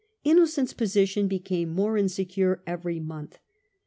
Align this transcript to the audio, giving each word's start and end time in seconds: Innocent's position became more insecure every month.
Innocent's 0.23 0.73
position 0.73 1.27
became 1.27 1.69
more 1.75 1.95
insecure 1.95 2.63
every 2.65 2.99
month. 2.99 3.37